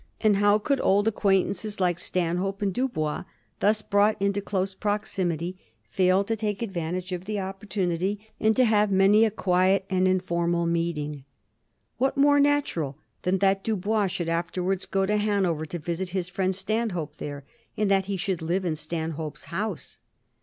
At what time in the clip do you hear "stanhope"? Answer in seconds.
1.99-2.63, 16.55-17.17